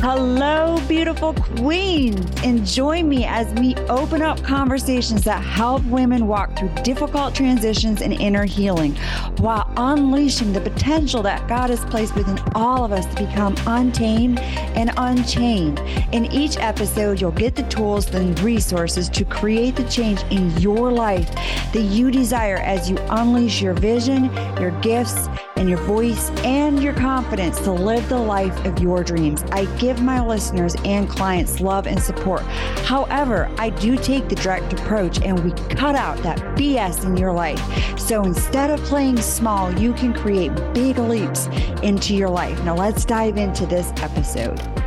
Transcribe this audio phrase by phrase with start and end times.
[0.00, 6.56] Hello, beautiful queens, and join me as we open up conversations that help women walk
[6.56, 8.94] through difficult transitions and inner healing
[9.38, 14.38] while unleashing the potential that God has placed within all of us to become untamed
[14.38, 15.80] and unchained.
[16.12, 20.92] In each episode, you'll get the tools and resources to create the change in your
[20.92, 21.28] life
[21.72, 25.28] that you desire as you unleash your vision, your gifts,
[25.58, 29.42] and your voice and your confidence to live the life of your dreams.
[29.52, 32.42] I give my listeners and clients love and support.
[32.86, 37.32] However, I do take the direct approach and we cut out that BS in your
[37.32, 37.60] life.
[37.98, 41.46] So instead of playing small, you can create big leaps
[41.82, 42.62] into your life.
[42.64, 44.77] Now, let's dive into this episode.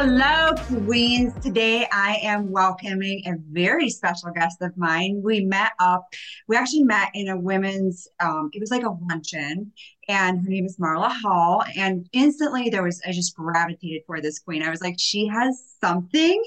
[0.00, 1.34] Hello, Queens.
[1.42, 5.20] Today I am welcoming a very special guest of mine.
[5.24, 6.06] We met up,
[6.46, 9.72] we actually met in a women's, um, it was like a luncheon,
[10.08, 11.64] and her name is Marlia Hall.
[11.76, 14.62] And instantly there was, I just gravitated for this queen.
[14.62, 16.40] I was like, she has something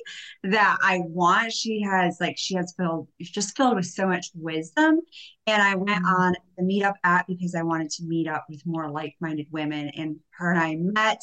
[0.46, 1.52] that I want.
[1.52, 5.02] She has, like, she has filled, just filled with so much wisdom.
[5.52, 8.90] And I went on the meetup app because I wanted to meet up with more
[8.90, 9.90] like minded women.
[9.90, 11.22] And her and I met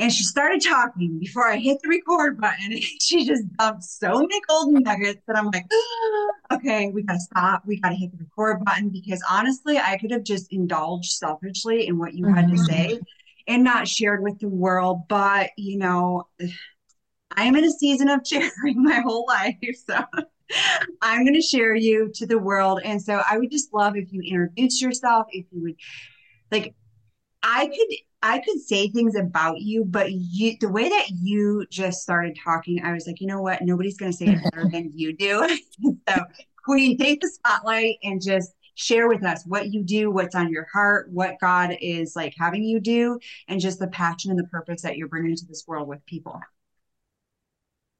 [0.00, 2.78] and she started talking before I hit the record button.
[3.00, 7.64] she just dumped so many golden nuggets that I'm like, oh, okay, we gotta stop.
[7.66, 11.98] We gotta hit the record button because honestly, I could have just indulged selfishly in
[11.98, 12.34] what you mm-hmm.
[12.34, 12.64] had to mm-hmm.
[12.64, 13.00] say
[13.46, 15.02] and not shared with the world.
[15.08, 16.28] But you know,
[17.36, 19.56] I am in a season of sharing my whole life.
[19.86, 20.02] So
[21.02, 22.80] I'm going to share you to the world.
[22.84, 25.76] And so I would just love if you introduce yourself, if you would
[26.50, 26.74] like,
[27.42, 32.02] I could I could say things about you, but you the way that you just
[32.02, 33.62] started talking, I was like, you know what?
[33.62, 35.58] Nobody's gonna say it better than you do.
[36.08, 36.24] so
[36.64, 40.66] Queen, take the spotlight and just share with us what you do, what's on your
[40.72, 44.82] heart, what God is like having you do, and just the passion and the purpose
[44.82, 46.40] that you're bringing to this world with people.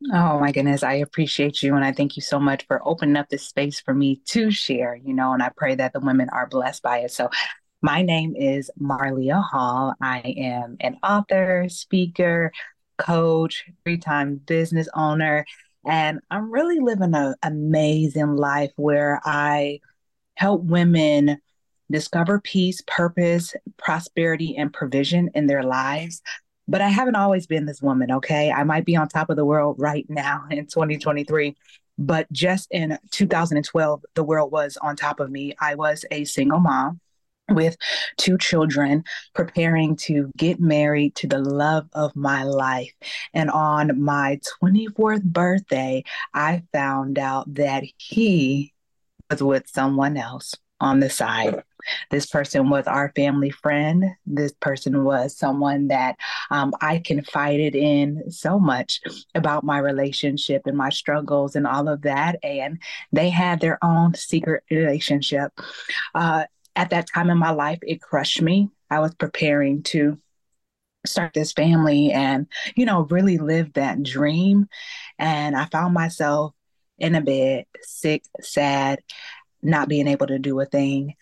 [0.09, 3.29] Oh my goodness, I appreciate you and I thank you so much for opening up
[3.29, 6.47] this space for me to share, you know, and I pray that the women are
[6.47, 7.13] blessed by it.
[7.13, 7.29] So
[7.83, 9.93] my name is Marlia Hall.
[10.01, 12.51] I am an author, speaker,
[12.97, 15.45] coach, three time business owner,
[15.87, 19.81] and I'm really living an amazing life where I
[20.35, 21.39] help women
[21.91, 26.23] discover peace, purpose, prosperity, and provision in their lives.
[26.71, 28.53] But I haven't always been this woman, okay?
[28.53, 31.57] I might be on top of the world right now in 2023,
[31.99, 35.53] but just in 2012, the world was on top of me.
[35.61, 37.01] I was a single mom
[37.49, 37.77] with
[38.19, 39.03] two children,
[39.35, 42.93] preparing to get married to the love of my life.
[43.35, 48.73] And on my 24th birthday, I found out that he
[49.29, 51.63] was with someone else on the side.
[52.11, 54.05] This person was our family friend.
[54.27, 56.17] This person was someone that
[56.51, 59.01] um, I confided in so much
[59.35, 62.37] about my relationship and my struggles and all of that.
[62.43, 62.81] And
[63.13, 65.53] they had their own secret relationship.
[66.15, 66.45] Uh,
[66.77, 68.71] at that time in my life, it crushed me.
[68.91, 70.19] I was preparing to
[71.07, 74.69] start this family and, you know, really live that dream.
[75.19, 76.55] And I found myself
[76.99, 79.01] in a bed, sick, sad,
[79.63, 81.15] not being able to do a thing.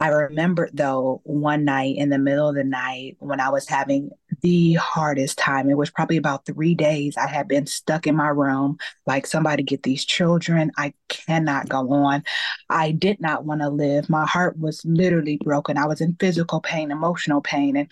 [0.00, 4.10] I remember though one night in the middle of the night when I was having
[4.42, 5.68] the hardest time.
[5.68, 7.16] It was probably about three days.
[7.16, 10.70] I had been stuck in my room, like somebody get these children.
[10.76, 12.22] I cannot go on.
[12.70, 14.08] I did not want to live.
[14.08, 15.76] My heart was literally broken.
[15.76, 17.90] I was in physical pain, emotional pain, and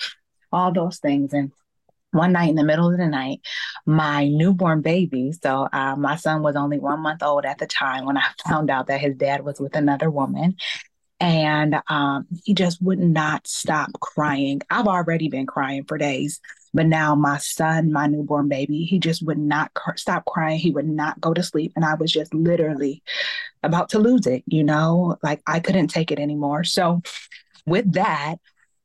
[0.52, 1.32] all those things.
[1.32, 1.50] And
[2.12, 3.40] one night in the middle of the night,
[3.84, 8.06] my newborn baby, so uh, my son was only one month old at the time
[8.06, 10.56] when I found out that his dad was with another woman
[11.20, 14.60] and um, he just would not stop crying.
[14.68, 16.40] I've already been crying for days,
[16.74, 20.58] but now my son, my newborn baby, he just would not cr- stop crying.
[20.58, 23.02] He would not go to sleep, and I was just literally
[23.62, 24.44] about to lose it.
[24.46, 26.64] You know, like I couldn't take it anymore.
[26.64, 27.02] So,
[27.66, 28.36] with that,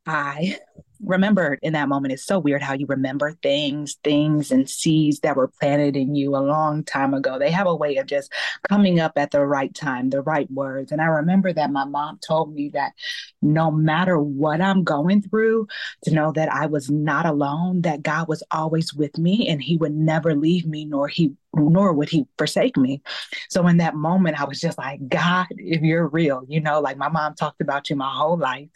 [0.05, 0.57] I
[1.03, 2.13] remembered in that moment.
[2.13, 6.35] It's so weird how you remember things, things and seeds that were planted in you
[6.35, 7.39] a long time ago.
[7.39, 8.31] They have a way of just
[8.69, 10.91] coming up at the right time, the right words.
[10.91, 12.93] And I remember that my mom told me that
[13.41, 15.67] no matter what I'm going through,
[16.03, 19.77] to know that I was not alone, that God was always with me and he
[19.77, 23.01] would never leave me nor he nor would he forsake me.
[23.49, 26.97] So in that moment, I was just like, God, if you're real, you know, like
[26.97, 28.69] my mom talked about you my whole life.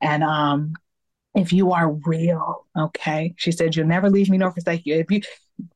[0.00, 0.74] And um,
[1.34, 3.34] if you are real, okay?
[3.36, 4.96] She said, You'll never leave me nor forsake you.
[4.96, 5.22] If you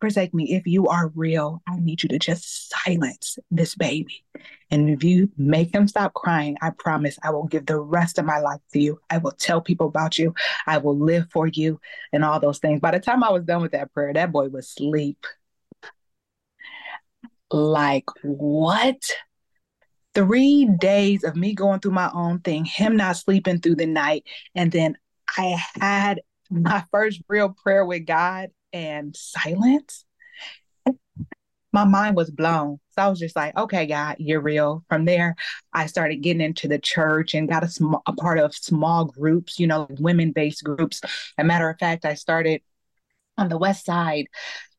[0.01, 4.25] forsake me, if you are real, I need you to just silence this baby.
[4.71, 8.27] And if you make him stop crying, I promise I will give the rest of
[8.27, 9.01] my life to you.
[9.09, 10.35] I will tell people about you.
[10.67, 11.81] I will live for you
[12.13, 12.81] and all those things.
[12.81, 15.25] By the time I was done with that prayer, that boy was asleep.
[17.51, 19.01] Like, what?
[20.15, 24.25] Three days of me going through my own thing, him not sleeping through the night.
[24.55, 24.97] And then
[25.37, 30.05] I had my first real prayer with God and silence
[31.77, 32.81] my mind was blown.
[32.93, 34.83] So I was just like, okay, God, you're real.
[34.89, 35.37] From there,
[35.75, 39.61] I started getting into the church and got a, small, a part of small groups,
[39.61, 41.03] you know, women based groups.
[41.05, 42.63] As a matter of fact, I started
[43.37, 44.29] on the west side.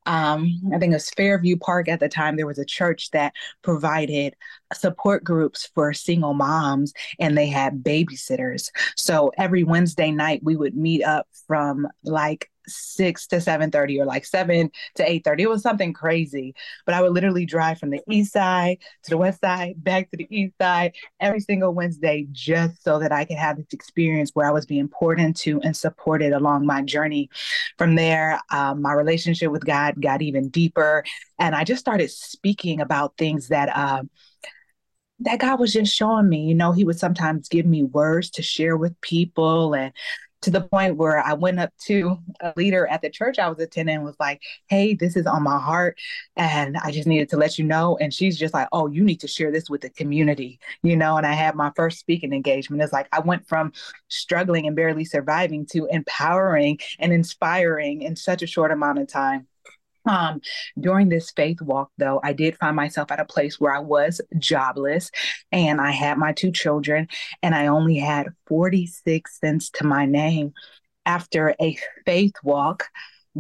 [0.08, 2.38] Um, I think it was Fairview Park at the time.
[2.38, 4.36] There was a church that provided
[4.74, 8.72] support groups for single moms and they had babysitters.
[8.96, 14.06] So every Wednesday night, we would meet up from like six to seven thirty or
[14.06, 15.44] like seven to eight thirty.
[15.44, 16.56] It was something crazy.
[16.86, 20.18] But I would literally drive from the east side to the west side, back to
[20.18, 24.48] the east side every single Wednesday, just so that I could have this experience where
[24.48, 27.30] I was being poured into and supported along my journey.
[27.78, 31.04] From there, um, my relationship with God got even deeper,
[31.40, 33.70] and I just started speaking about things that.
[33.76, 34.04] Uh,
[35.20, 38.44] that God was just showing me, you know, He would sometimes give me words to
[38.44, 39.92] share with people and
[40.48, 43.60] to the point where I went up to a leader at the church I was
[43.60, 46.00] attending was like, Hey, this is on my heart.
[46.38, 47.98] And I just needed to let you know.
[48.00, 51.18] And she's just like, Oh, you need to share this with the community, you know?
[51.18, 52.82] And I had my first speaking engagement.
[52.82, 53.74] It's like I went from
[54.08, 59.48] struggling and barely surviving to empowering and inspiring in such a short amount of time.
[60.08, 60.42] Um,
[60.80, 64.22] during this faith walk, though, I did find myself at a place where I was
[64.40, 65.12] jobless
[65.52, 67.08] and I had my two children
[67.44, 70.54] and I only had 46 cents to my name.
[71.06, 72.90] After a faith walk,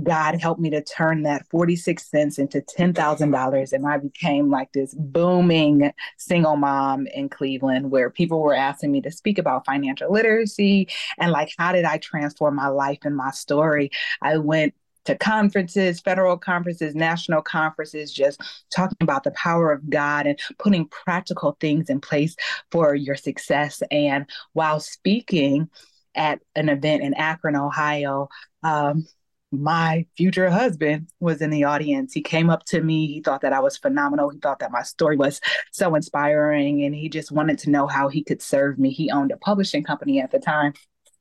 [0.01, 3.73] God helped me to turn that 46 cents into $10,000.
[3.73, 9.01] And I became like this booming single mom in Cleveland where people were asking me
[9.01, 10.87] to speak about financial literacy
[11.17, 13.89] and like, how did I transform my life and my story?
[14.21, 14.75] I went
[15.07, 20.85] to conferences, federal conferences, national conferences, just talking about the power of God and putting
[20.89, 22.35] practical things in place
[22.71, 23.81] for your success.
[23.89, 25.69] And while speaking
[26.13, 28.27] at an event in Akron, Ohio,
[28.63, 29.07] um,
[29.53, 32.11] my future husband was in the audience.
[32.11, 33.07] He came up to me.
[33.07, 34.27] He thought that I was phenomenal.
[34.27, 35.39] He thought that my story was
[35.71, 38.89] so inspiring and he just wanted to know how he could serve me.
[38.89, 40.73] He owned a publishing company at the time.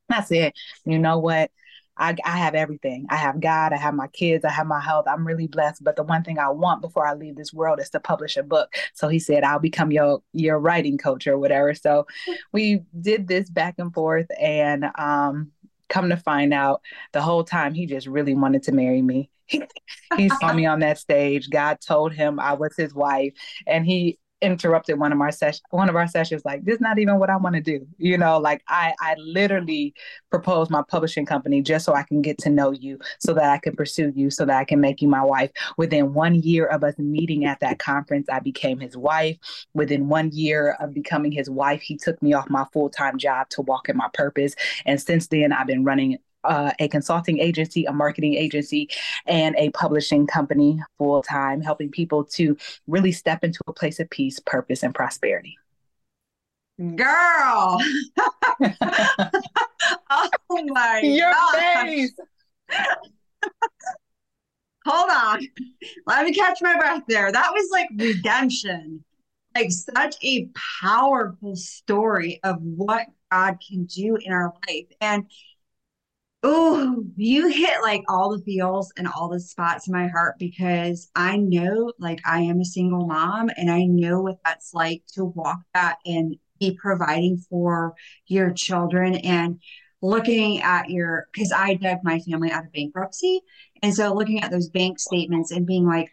[0.09, 0.51] I said,
[0.83, 1.51] you know what?
[1.97, 3.05] I, I have everything.
[3.09, 5.05] I have God, I have my kids, I have my health.
[5.07, 5.83] I'm really blessed.
[5.83, 8.43] But the one thing I want before I leave this world is to publish a
[8.43, 8.73] book.
[8.93, 11.73] So he said, I'll become your your writing coach or whatever.
[11.73, 12.07] So
[12.53, 15.51] we did this back and forth and um
[15.89, 16.81] come to find out
[17.13, 19.29] the whole time he just really wanted to marry me.
[20.17, 21.49] he saw me on that stage.
[21.49, 23.33] God told him I was his wife
[23.65, 26.99] and he interrupted one of our sessions one of our sessions like this is not
[26.99, 29.93] even what i want to do you know like i i literally
[30.29, 33.57] proposed my publishing company just so i can get to know you so that i
[33.57, 35.51] can pursue you so that i can make you my wife.
[35.77, 39.37] Within one year of us meeting at that conference i became his wife.
[39.73, 43.61] Within one year of becoming his wife he took me off my full-time job to
[43.63, 44.53] walk in my purpose.
[44.85, 48.89] And since then i've been running uh, a consulting agency, a marketing agency,
[49.25, 52.57] and a publishing company full time, helping people to
[52.87, 55.57] really step into a place of peace, purpose, and prosperity.
[56.95, 57.79] Girl.
[60.09, 60.29] oh
[60.67, 61.85] my Your gosh.
[61.85, 62.13] face.
[64.85, 65.41] Hold on.
[66.05, 67.31] Let me catch my breath there.
[67.31, 69.03] That was like redemption.
[69.55, 70.49] Like such a
[70.81, 74.85] powerful story of what God can do in our life.
[75.01, 75.25] And
[76.43, 81.09] Oh, you hit like all the feels and all the spots in my heart because
[81.15, 85.25] I know like I am a single mom and I know what that's like to
[85.25, 87.95] walk that and be providing for
[88.27, 89.59] your children and
[90.01, 93.41] looking at your because I dug my family out of bankruptcy.
[93.81, 96.09] And so looking at those bank statements and being like,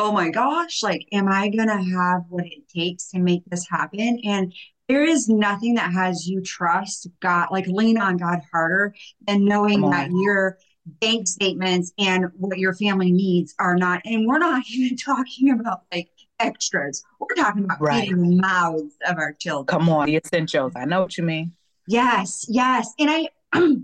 [0.00, 4.18] oh my gosh, like, am I gonna have what it takes to make this happen?
[4.24, 4.52] And
[4.90, 8.92] there is nothing that has you trust God, like lean on God harder
[9.24, 10.58] than knowing that your
[11.00, 14.02] bank statements and what your family needs are not.
[14.04, 17.04] And we're not even talking about like extras.
[17.20, 18.00] We're talking about right.
[18.00, 19.66] feeding the mouths of our children.
[19.66, 20.72] Come on, the essentials.
[20.74, 21.52] I know what you mean.
[21.86, 22.92] Yes, yes.
[22.98, 23.28] And I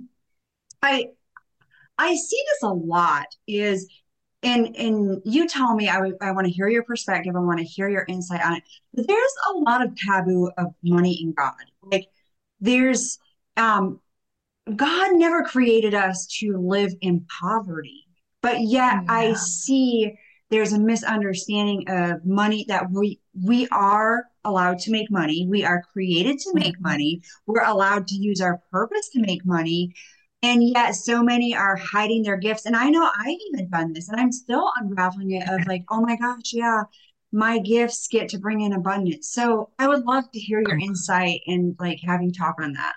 [0.83, 1.07] I
[1.99, 3.89] I see this a lot is
[4.43, 7.65] and and you tell me I, I want to hear your perspective i want to
[7.65, 8.63] hear your insight on it
[8.95, 12.09] but there's a lot of taboo of money in god like
[12.61, 13.19] there's
[13.57, 14.01] um
[14.75, 18.07] god never created us to live in poverty
[18.43, 19.05] but yet yeah.
[19.09, 20.15] i see
[20.51, 25.47] there's a misunderstanding of money that we we are allowed to make money.
[25.49, 27.23] We are created to make money.
[27.47, 29.93] We're allowed to use our purpose to make money.
[30.47, 32.67] And yet, so many are hiding their gifts.
[32.67, 36.01] And I know I've even done this, and I'm still unraveling it of like, oh
[36.01, 36.85] my gosh, yeah,
[37.33, 39.33] my gifts get to bring in abundance.
[39.33, 42.95] So I would love to hear your insight and like having talk on that.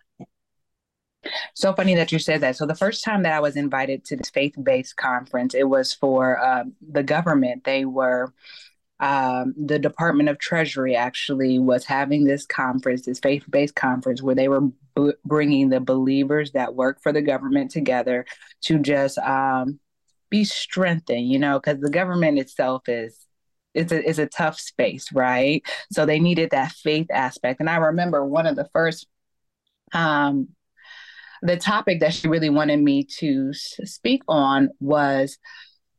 [1.56, 2.56] So funny that you said that.
[2.56, 6.40] So the first time that I was invited to this faith-based conference, it was for
[6.46, 7.64] um, the government.
[7.64, 8.32] They were
[9.00, 14.48] um, the Department of Treasury actually was having this conference, this faith-based conference, where they
[14.48, 14.62] were
[14.96, 18.26] b- bringing the believers that work for the government together
[18.64, 19.80] to just um,
[20.30, 21.30] be strengthened.
[21.30, 23.18] You know, because the government itself is
[23.74, 25.64] it's a, it's a tough space, right?
[25.92, 27.60] So they needed that faith aspect.
[27.60, 29.08] And I remember one of the first
[29.94, 30.50] um,
[31.42, 35.38] the topic that she really wanted me to speak on was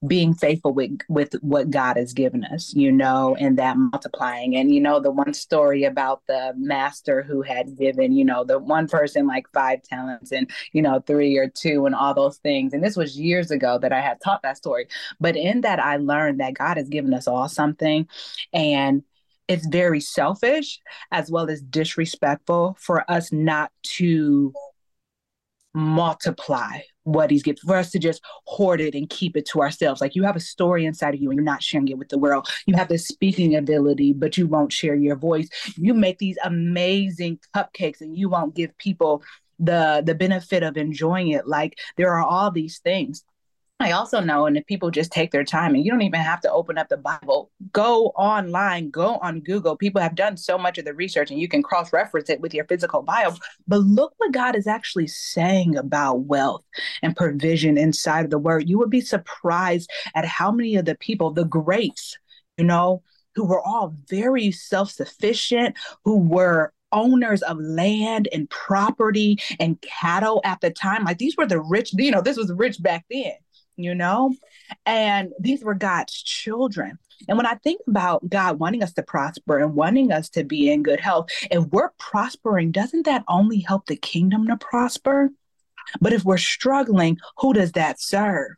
[0.07, 4.57] being faithful with with what God has given us, you know, and that multiplying.
[4.57, 8.59] And you know, the one story about the master who had given, you know, the
[8.59, 12.73] one person like five talents and you know, three or two and all those things.
[12.73, 14.89] And this was years ago that I had taught that story.
[15.21, 18.09] But in that I learned that God has given us all something
[18.53, 19.03] and
[19.49, 20.79] it's very selfish
[21.11, 24.53] as well as disrespectful for us not to
[25.75, 30.01] multiply what he's given for us to just hoard it and keep it to ourselves.
[30.01, 32.19] Like you have a story inside of you and you're not sharing it with the
[32.19, 32.49] world.
[32.67, 35.49] You have this speaking ability, but you won't share your voice.
[35.77, 39.23] You make these amazing cupcakes and you won't give people
[39.59, 41.47] the the benefit of enjoying it.
[41.47, 43.25] Like there are all these things.
[43.83, 46.43] I also know, and if people just take their time and you don't even have
[46.43, 49.75] to open up the Bible, go online, go on Google.
[49.75, 52.53] People have done so much of the research and you can cross reference it with
[52.53, 53.39] your physical Bible.
[53.67, 56.63] But look what God is actually saying about wealth
[57.03, 58.69] and provision inside of the word.
[58.69, 62.19] You would be surprised at how many of the people, the greats,
[62.59, 63.03] you know,
[63.35, 70.43] who were all very self sufficient, who were owners of land and property and cattle
[70.45, 71.05] at the time.
[71.05, 73.33] Like these were the rich, you know, this was rich back then
[73.83, 74.35] you know?
[74.87, 76.99] And these were God's children.
[77.29, 80.71] And when I think about God wanting us to prosper and wanting us to be
[80.71, 85.31] in good health, if we're prospering, doesn't that only help the kingdom to prosper?
[86.01, 88.53] But if we're struggling, who does that serve?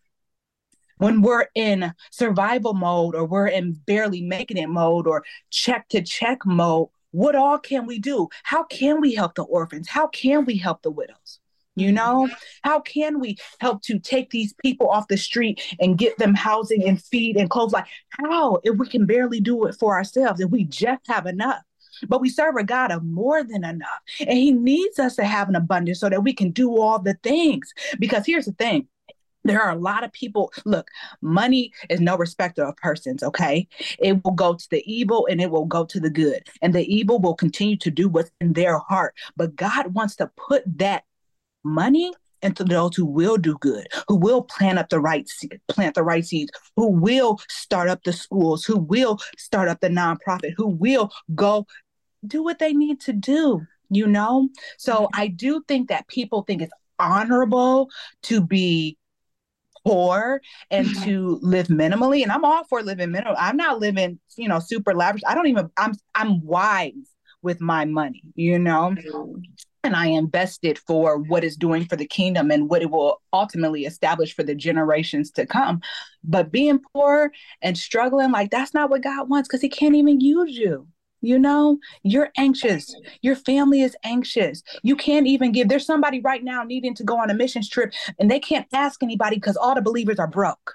[0.98, 6.02] When we're in survival mode or we're in barely making it mode or check to
[6.02, 8.28] check mode, what all can we do?
[8.44, 9.88] How can we help the orphans?
[9.88, 11.40] How can we help the widows?
[11.76, 11.94] You mm-hmm.
[11.94, 12.28] know,
[12.62, 16.86] how can we help to take these people off the street and get them housing
[16.86, 17.72] and feed and clothes?
[17.72, 17.86] Like,
[18.20, 21.62] how if we can barely do it for ourselves if we just have enough?
[22.08, 24.00] But we serve a God of more than enough.
[24.20, 27.16] And He needs us to have an abundance so that we can do all the
[27.22, 27.72] things.
[27.98, 28.88] Because here's the thing
[29.44, 30.88] there are a lot of people look
[31.20, 33.66] money is no respecter of persons okay
[33.98, 36.84] it will go to the evil and it will go to the good and the
[36.92, 41.04] evil will continue to do what's in their heart but god wants to put that
[41.64, 45.28] money into those who will do good, who will plant up the right
[45.68, 49.88] plant the right seeds, who will start up the schools, who will start up the
[49.88, 51.66] nonprofit, who will go
[52.26, 54.48] do what they need to do, you know?
[54.78, 55.20] So mm-hmm.
[55.20, 57.90] I do think that people think it's honorable
[58.24, 58.96] to be
[59.84, 60.40] poor
[60.70, 61.04] and mm-hmm.
[61.04, 63.34] to live minimally and I'm all for living minimal.
[63.38, 65.22] I'm not living, you know, super lavish.
[65.26, 66.92] I don't even I'm I'm wise
[67.42, 68.94] with my money, you know?
[69.84, 73.84] And I invested for what it's doing for the kingdom and what it will ultimately
[73.84, 75.80] establish for the generations to come.
[76.22, 80.20] But being poor and struggling, like that's not what God wants because He can't even
[80.20, 80.86] use you.
[81.20, 82.94] You know, you're anxious.
[83.22, 84.62] Your family is anxious.
[84.82, 85.68] You can't even give.
[85.68, 89.02] There's somebody right now needing to go on a missions trip and they can't ask
[89.02, 90.74] anybody because all the believers are broke.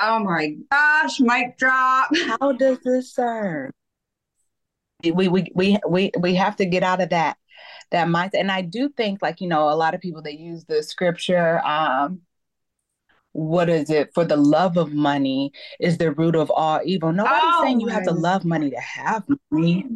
[0.00, 2.10] Oh my gosh, mic drop.
[2.40, 3.72] How does this serve?
[5.02, 7.38] We we we we we have to get out of that
[7.90, 8.40] that mindset.
[8.40, 11.64] And I do think, like, you know, a lot of people that use the scripture,
[11.64, 12.20] um,
[13.32, 14.10] what is it?
[14.14, 17.12] For the love of money is the root of all evil.
[17.12, 19.86] Nobody's oh, saying you have to love money to have money.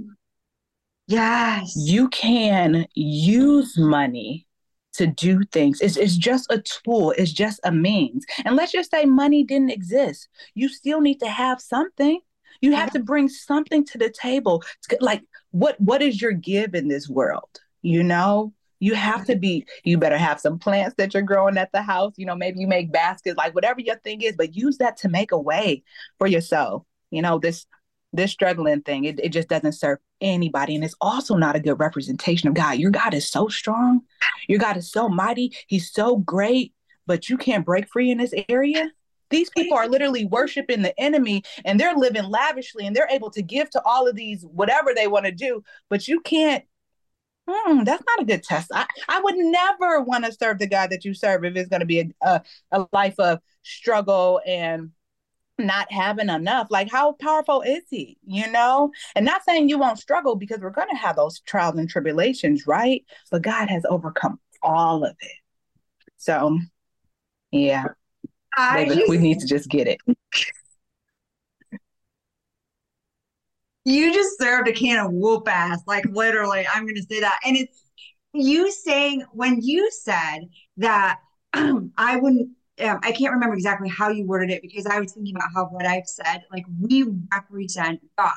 [1.08, 1.74] Yes.
[1.76, 4.46] You can use money
[4.94, 5.80] to do things.
[5.80, 8.24] It's, it's just a tool, it's just a means.
[8.44, 10.28] And let's just say money didn't exist.
[10.54, 12.20] You still need to have something.
[12.60, 14.62] You have to bring something to the table.
[15.00, 17.60] Like what what is your give in this world?
[17.82, 21.70] You know you have to be you better have some plants that you're growing at
[21.72, 22.14] the house.
[22.16, 25.08] You know maybe you make baskets like whatever your thing is but use that to
[25.08, 25.82] make a way
[26.18, 26.84] for yourself.
[27.10, 27.66] You know this
[28.14, 30.74] this struggling thing it, it just doesn't serve anybody.
[30.74, 32.78] And it's also not a good representation of god.
[32.78, 34.00] Your god is so strong.
[34.48, 35.52] Your god is so mighty.
[35.66, 36.72] He's so great
[37.06, 38.90] but you can't break free in this area.
[39.30, 43.42] These people are literally worshiping the enemy and they're living lavishly and they're able to
[43.42, 46.64] give to all of these whatever they want to do, but you can't.
[47.48, 48.70] Hmm, that's not a good test.
[48.72, 51.80] I, I would never want to serve the God that you serve if it's going
[51.80, 54.90] to be a, a, a life of struggle and
[55.58, 56.68] not having enough.
[56.70, 58.16] Like, how powerful is he?
[58.24, 58.92] You know?
[59.16, 62.66] And not saying you won't struggle because we're going to have those trials and tribulations,
[62.66, 63.04] right?
[63.30, 65.36] But God has overcome all of it.
[66.16, 66.58] So,
[67.50, 67.86] yeah.
[68.56, 70.00] I just, we need to just get it.
[73.92, 76.66] You just served a can of whoop ass, like literally.
[76.72, 77.38] I'm going to say that.
[77.44, 77.90] And it's
[78.32, 80.40] you saying, when you said
[80.78, 81.18] that
[81.54, 85.36] I wouldn't um, I can't remember exactly how you worded it because I was thinking
[85.36, 88.32] about how what I've said, like we represent God.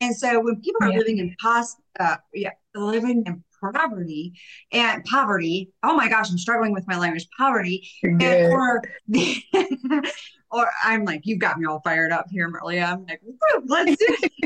[0.00, 0.98] And so when people are yeah.
[0.98, 4.34] living in pos, uh, yeah, living in poverty
[4.72, 9.36] and poverty, oh my gosh, I'm struggling with my language, poverty, and, or the,
[10.50, 12.92] or I'm like, you've got me all fired up here, Marlia.
[12.92, 13.22] I'm like,
[13.66, 14.45] let's do it.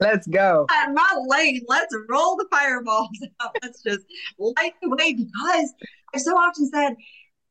[0.00, 0.66] Let's go.
[0.70, 3.10] At my lane, let's roll the fireballs
[3.40, 3.56] out.
[3.62, 4.00] Let's just
[4.38, 5.72] light the way because
[6.14, 6.94] I so often said,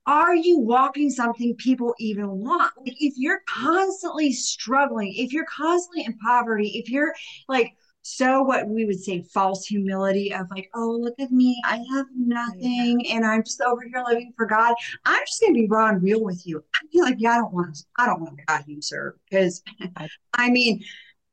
[0.06, 2.72] are you walking something people even want?
[2.78, 7.14] Like if you're constantly struggling, if you're constantly in poverty, if you're
[7.48, 11.84] like so what we would say false humility of like, oh, look at me, I
[11.94, 14.74] have nothing and I'm just over here living for God.
[15.06, 16.64] I'm just gonna be raw and real with you.
[16.74, 19.62] I feel like, yeah, I don't want I don't want God you serve because
[20.34, 20.82] I mean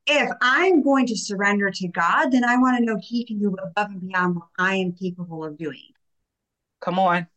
[0.07, 3.55] if I'm going to surrender to God, then I want to know He can do
[3.55, 5.83] above and beyond what I am capable of doing.
[6.79, 7.27] Come on.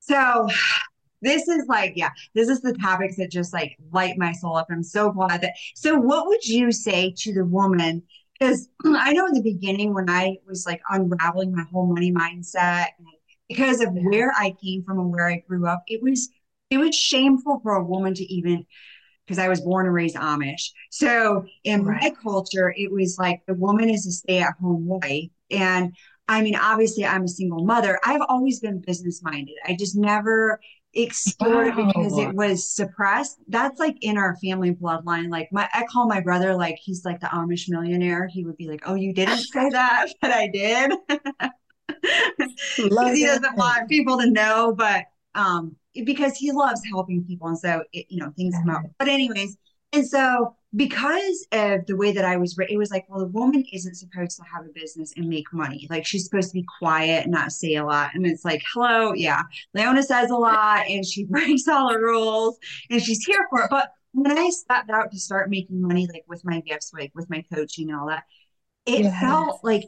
[0.00, 0.48] So
[1.20, 4.68] this is like, yeah, this is the topics that just like light my soul up.
[4.70, 5.54] I'm so glad that.
[5.74, 8.02] So, what would you say to the woman?
[8.38, 12.86] Because I know in the beginning when I was like unraveling my whole money mindset,
[13.48, 16.30] because of where I came from and where I grew up, it was
[16.70, 18.66] it was shameful for a woman to even
[19.28, 20.70] because I was born and raised Amish.
[20.90, 22.02] So in right.
[22.02, 25.28] my culture, it was like the woman is a stay at home wife.
[25.50, 25.94] And
[26.28, 28.00] I mean, obviously, I'm a single mother.
[28.04, 29.56] I've always been business minded.
[29.66, 30.60] I just never
[30.94, 31.82] explored wow.
[31.82, 33.36] it because it was suppressed.
[33.48, 35.28] That's like in our family bloodline.
[35.28, 38.28] Like my, I call my brother like he's like the Amish millionaire.
[38.32, 40.92] He would be like, "Oh, you didn't say that, but I did,"
[42.76, 44.74] because he doesn't want people to know.
[44.74, 48.82] But um, because he loves helping people, and so it, you know things come up.
[48.98, 49.56] But anyways,
[49.92, 53.64] and so because of the way that I was it was like, well, the woman
[53.72, 55.86] isn't supposed to have a business and make money.
[55.88, 58.10] Like she's supposed to be quiet and not say a lot.
[58.14, 62.58] And it's like, hello, yeah, Leona says a lot and she breaks all the rules
[62.90, 63.70] and she's here for it.
[63.70, 67.30] But when I stepped out to start making money, like with my gifts, like with
[67.30, 68.24] my coaching and all that,
[68.84, 69.20] it yes.
[69.20, 69.84] felt like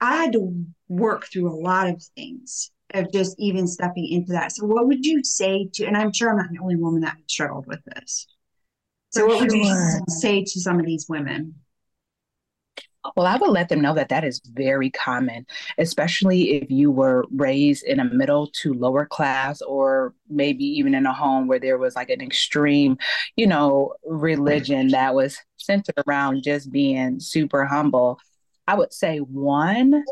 [0.00, 4.52] I had to work through a lot of things of just even stepping into that.
[4.52, 7.16] So what would you say to and I'm sure I'm not the only woman that
[7.26, 8.26] struggled with this.
[9.10, 11.54] So, what would you say to some of these women?
[13.16, 15.46] Well, I would let them know that that is very common,
[15.78, 21.06] especially if you were raised in a middle to lower class, or maybe even in
[21.06, 22.98] a home where there was like an extreme,
[23.36, 28.18] you know, religion that was centered around just being super humble.
[28.66, 30.04] I would say one,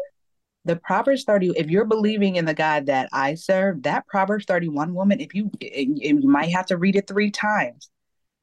[0.65, 4.95] the Proverbs 30, if you're believing in the God that I serve, that Proverbs 31
[4.95, 7.91] woman, if you, you might have to read it three times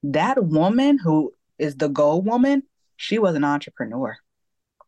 [0.04, 2.64] that woman who is the goal woman,
[2.98, 4.18] she was an entrepreneur.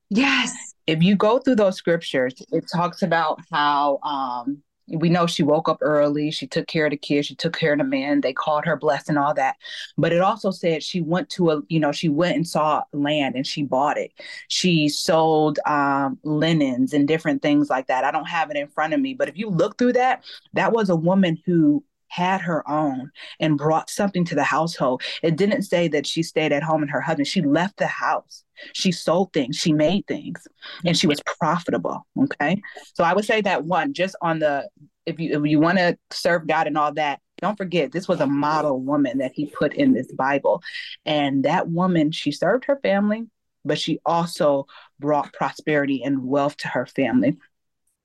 [0.10, 0.54] Yes.
[0.86, 5.70] If you go through those scriptures, it talks about how um, we know she woke
[5.70, 8.34] up early, she took care of the kids, she took care of the man, they
[8.34, 9.56] called her blessed and all that.
[9.98, 13.36] But it also said she went to a, you know, she went and saw land
[13.36, 14.12] and she bought it.
[14.50, 18.04] She sold um, linens and different things like that.
[18.04, 20.74] I don't have it in front of me, but if you look through that, that
[20.74, 25.02] was a woman who had her own and brought something to the household.
[25.24, 28.44] It didn't say that she stayed at home and her husband, she left the house.
[28.74, 30.48] She sold things, she made things,
[30.86, 31.38] and she was mm-hmm.
[31.40, 32.06] profitable.
[32.22, 32.62] Okay.
[32.94, 34.70] So I would say that one, just on the
[35.08, 38.22] if you if you want to serve God and all that, don't forget this was
[38.22, 40.62] a model woman that he put in this Bible.
[41.06, 43.24] And that woman, she served her family,
[43.66, 44.68] but she also
[45.00, 47.38] brought prosperity and wealth to her family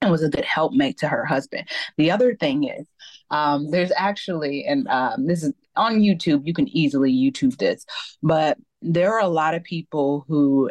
[0.00, 1.68] and was a good helpmate to her husband.
[1.96, 2.86] The other thing is
[3.30, 7.84] um, there's actually, and um, this is on YouTube, you can easily YouTube this,
[8.22, 10.70] but there are a lot of people who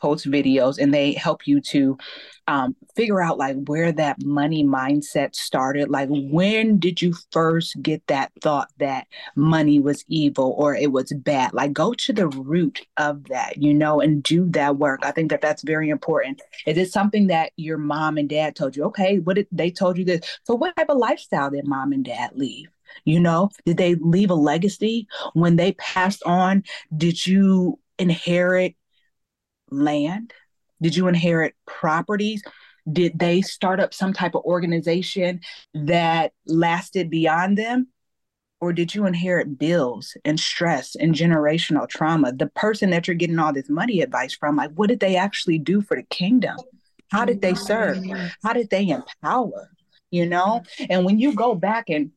[0.00, 1.96] post videos and they help you to
[2.46, 5.90] um, figure out like where that money mindset started.
[5.90, 9.06] Like when did you first get that thought that
[9.36, 11.52] money was evil or it was bad?
[11.52, 15.00] Like go to the root of that you know and do that work.
[15.02, 16.40] I think that that's very important.
[16.66, 18.84] Is it something that your mom and dad told you?
[18.84, 20.38] Okay what did they told you this.
[20.44, 22.68] So what type of lifestyle did mom and dad leave?
[23.04, 25.06] You know, did they leave a legacy?
[25.34, 26.64] When they passed on?
[26.96, 28.74] Did you inherit
[29.70, 30.32] land?
[30.80, 32.42] Did you inherit properties?
[32.90, 35.40] Did they start up some type of organization
[35.74, 37.88] that lasted beyond them?
[38.60, 42.32] Or did you inherit bills and stress and generational trauma?
[42.32, 45.58] The person that you're getting all this money advice from, like, what did they actually
[45.58, 46.56] do for the kingdom?
[47.10, 48.04] How did they serve?
[48.42, 49.70] How did they empower?
[50.10, 50.62] You know?
[50.90, 52.10] And when you go back and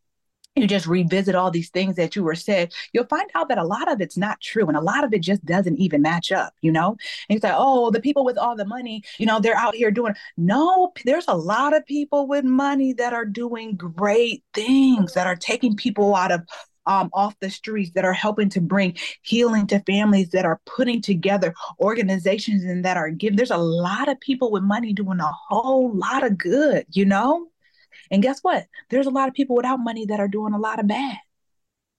[0.55, 3.63] you just revisit all these things that you were said, you'll find out that a
[3.63, 6.53] lot of it's not true and a lot of it just doesn't even match up,
[6.61, 6.97] you know?
[7.29, 9.91] And you say, oh, the people with all the money, you know, they're out here
[9.91, 10.13] doing.
[10.35, 15.37] No, there's a lot of people with money that are doing great things, that are
[15.37, 16.41] taking people out of
[16.87, 20.99] um, off the streets that are helping to bring healing to families that are putting
[20.99, 25.31] together organizations and that are giving there's a lot of people with money doing a
[25.47, 27.47] whole lot of good you know
[28.09, 28.67] and guess what?
[28.89, 31.17] There's a lot of people without money that are doing a lot of bad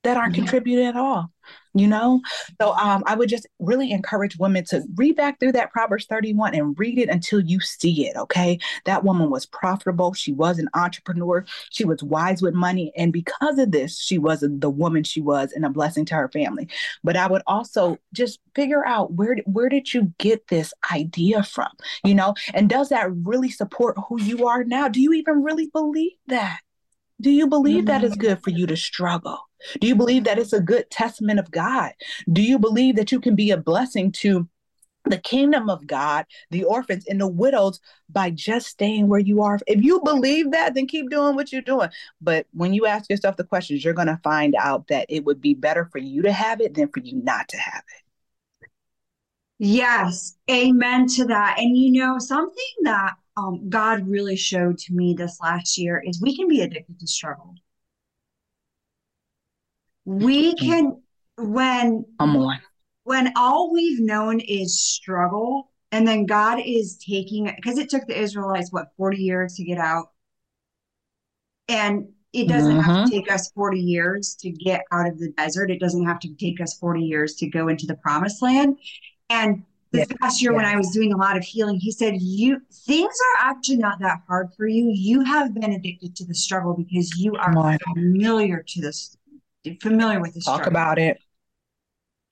[0.02, 0.42] that aren't mm-hmm.
[0.42, 1.30] contributing at all
[1.74, 2.20] you know?
[2.60, 6.54] So um, i would just really encourage women to read back through that proverbs 31
[6.54, 8.58] and read it until you see it okay?
[8.84, 10.12] That woman was profitable.
[10.12, 11.44] She was an entrepreneur.
[11.70, 12.92] She was wise with money.
[12.96, 16.28] And because of this she was the woman she was and a blessing to her
[16.28, 16.68] family.
[17.04, 21.70] But i would also just figure out where where did you get this idea from
[22.04, 22.34] you know?
[22.54, 24.88] And does that really support who you are now?
[24.88, 26.60] Do you even really believe that?
[27.20, 27.86] Do you believe mm-hmm.
[27.86, 29.38] that it's good for you to struggle
[29.80, 31.92] do you believe that it's a good testament of God?
[32.32, 34.48] Do you believe that you can be a blessing to
[35.04, 39.58] the kingdom of God, the orphans, and the widows by just staying where you are?
[39.66, 41.90] If you believe that, then keep doing what you're doing.
[42.20, 45.40] But when you ask yourself the questions, you're going to find out that it would
[45.40, 48.02] be better for you to have it than for you not to have it.
[49.58, 51.56] Yes, amen to that.
[51.58, 56.20] And you know, something that um, God really showed to me this last year is
[56.20, 57.54] we can be addicted to struggle
[60.04, 60.66] we mm-hmm.
[60.66, 61.02] can
[61.38, 62.04] when
[63.04, 68.06] when all we've known is struggle and then God is taking it because it took
[68.06, 70.06] the Israelites what 40 years to get out.
[71.68, 72.80] And it doesn't mm-hmm.
[72.80, 73.20] have to mm-hmm.
[73.20, 75.70] take us 40 years to get out of the desert.
[75.70, 78.78] It doesn't have to take us 40 years to go into the promised land.
[79.28, 80.16] And this yeah.
[80.18, 80.56] past year, yeah.
[80.56, 84.00] when I was doing a lot of healing, he said, You things are actually not
[84.00, 84.90] that hard for you.
[84.94, 89.18] You have been addicted to the struggle because you are familiar to this
[89.80, 90.44] familiar with this.
[90.44, 91.18] Talk about it.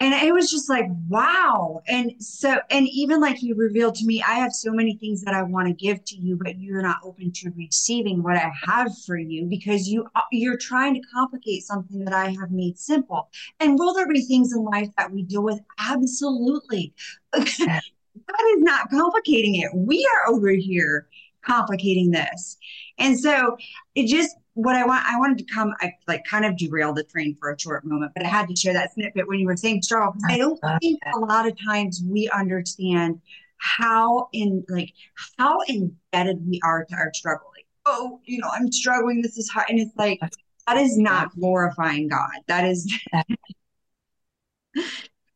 [0.02, 1.82] And it was just like, wow.
[1.86, 5.34] And so, and even like he revealed to me, I have so many things that
[5.34, 8.90] I want to give to you, but you're not open to receiving what I have
[9.04, 13.28] for you because you uh, you're trying to complicate something that I have made simple.
[13.60, 15.60] And will there be things in life that we deal with?
[15.78, 16.94] Absolutely.
[17.32, 19.68] that is not complicating it.
[19.74, 21.08] We are over here
[21.44, 22.56] complicating this.
[22.98, 23.56] And so
[23.94, 27.04] it just what I want, I wanted to come, I like kind of derailed the
[27.04, 29.56] train for a short moment, but I had to share that snippet when you were
[29.56, 33.20] saying struggle I don't think a lot of times we understand
[33.58, 34.92] how in like
[35.38, 37.48] how embedded we are to our struggle.
[37.54, 39.22] Like, oh, you know, I'm struggling.
[39.22, 40.18] This is hard, and it's like
[40.66, 42.30] that is not glorifying God.
[42.48, 42.92] That is.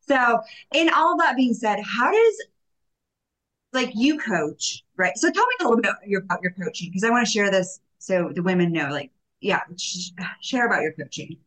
[0.07, 0.39] so,
[0.73, 2.45] in all that being said, how does
[3.73, 5.15] like you coach, right?
[5.17, 7.79] So tell me a little bit about your coaching because I want to share this
[7.99, 10.09] so the women know like yeah sh-
[10.41, 11.37] share about your coaching.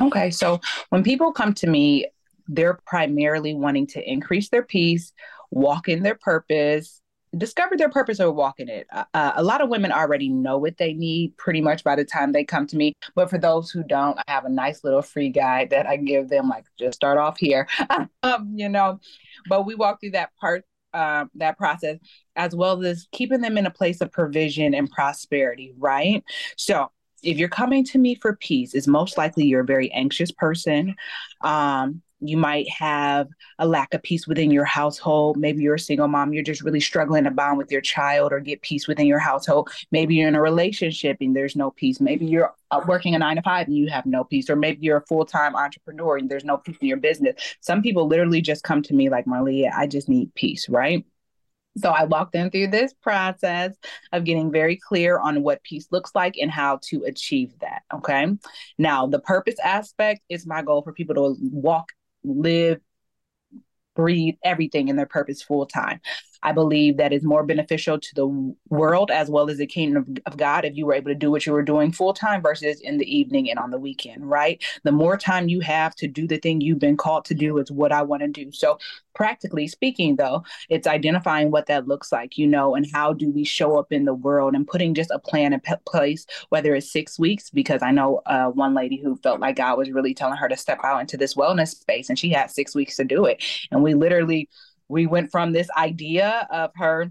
[0.00, 2.06] Okay so when people come to me
[2.48, 5.12] they're primarily wanting to increase their peace
[5.50, 7.00] walk in their purpose
[7.36, 8.86] discover their purpose or walk in it.
[8.92, 12.04] Uh, uh, a lot of women already know what they need pretty much by the
[12.04, 15.02] time they come to me but for those who don't i have a nice little
[15.02, 17.68] free guide that i give them like just start off here.
[18.22, 19.00] Um, you know
[19.48, 20.64] but we walk through that part
[20.94, 21.98] uh, that process,
[22.36, 26.24] as well as keeping them in a place of provision and prosperity, right?
[26.56, 26.90] So,
[27.22, 30.94] if you're coming to me for peace, it's most likely you're a very anxious person.
[31.42, 35.36] Um, you might have a lack of peace within your household.
[35.36, 38.40] Maybe you're a single mom, you're just really struggling to bond with your child or
[38.40, 39.70] get peace within your household.
[39.90, 42.00] Maybe you're in a relationship and there's no peace.
[42.00, 44.48] Maybe you're uh, working a nine to five and you have no peace.
[44.48, 47.56] Or maybe you're a full time entrepreneur and there's no peace in your business.
[47.60, 51.04] Some people literally just come to me like, Marlia, I just need peace, right?
[51.76, 53.74] So I walked them through this process
[54.12, 57.82] of getting very clear on what peace looks like and how to achieve that.
[57.92, 58.28] Okay.
[58.78, 61.88] Now, the purpose aspect is my goal for people to walk
[62.24, 62.80] live,
[63.94, 66.00] breathe everything in their purpose full time.
[66.44, 70.32] I believe that is more beneficial to the world as well as the kingdom of,
[70.32, 72.80] of God if you were able to do what you were doing full time versus
[72.80, 74.62] in the evening and on the weekend, right?
[74.84, 77.72] The more time you have to do the thing you've been called to do is
[77.72, 78.52] what I want to do.
[78.52, 78.78] So,
[79.14, 83.44] practically speaking, though, it's identifying what that looks like, you know, and how do we
[83.44, 87.18] show up in the world and putting just a plan in place, whether it's six
[87.18, 90.48] weeks, because I know uh, one lady who felt like God was really telling her
[90.48, 93.42] to step out into this wellness space and she had six weeks to do it.
[93.70, 94.48] And we literally,
[94.88, 97.10] we went from this idea of her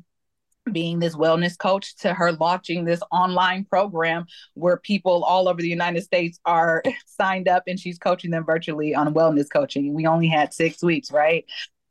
[0.72, 5.68] being this wellness coach to her launching this online program where people all over the
[5.68, 9.94] United States are signed up and she's coaching them virtually on wellness coaching.
[9.94, 11.46] We only had six weeks, right?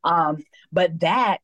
[0.05, 0.39] Um,
[0.73, 1.39] but that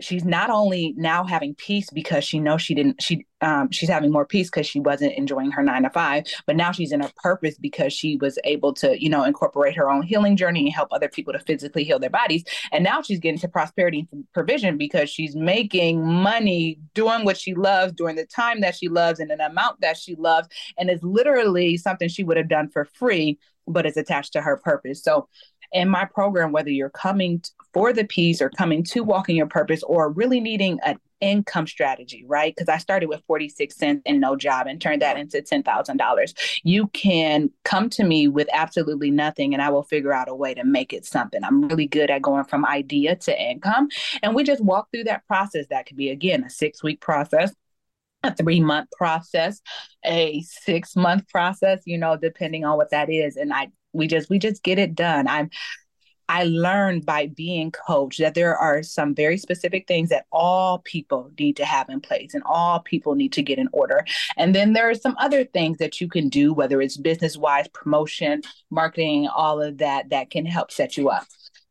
[0.00, 4.10] she's not only now having peace because she knows she didn't she um she's having
[4.10, 7.10] more peace because she wasn't enjoying her nine to five but now she's in a
[7.22, 10.88] purpose because she was able to you know incorporate her own healing journey and help
[10.92, 12.44] other people to physically heal their bodies.
[12.72, 17.54] And now she's getting to prosperity and provision because she's making money doing what she
[17.54, 20.48] loves during the time that she loves and an amount that she loves.
[20.78, 24.56] And it's literally something she would have done for free but it's attached to her
[24.56, 25.28] purpose so
[25.72, 29.82] in my program, whether you're coming for the peace or coming to walking your purpose
[29.82, 32.54] or really needing an income strategy, right?
[32.54, 36.60] Because I started with 46 cents and no job and turned that into $10,000.
[36.62, 40.54] You can come to me with absolutely nothing and I will figure out a way
[40.54, 41.42] to make it something.
[41.44, 43.88] I'm really good at going from idea to income.
[44.22, 45.66] And we just walk through that process.
[45.68, 47.52] That could be, again, a six week process
[48.24, 49.60] a three month process
[50.04, 53.36] a six month process you know depending on what that is.
[53.36, 55.26] And i we just we just get it done.
[55.26, 55.50] I'm
[56.30, 61.30] I learned by being coached that there are some very specific things that all people
[61.38, 64.04] need to have in place and all people need to get in order.
[64.36, 67.66] And then there are some other things that you can do, whether it's business wise,
[67.68, 71.24] promotion, marketing, all of that, that can help set you up